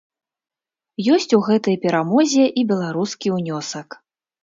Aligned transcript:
Ёсць 1.17 1.35
у 1.39 1.41
гэтай 1.49 1.79
перамозе 1.85 2.49
і 2.59 2.67
беларускі 2.75 3.27
ўнёсак. 3.39 4.03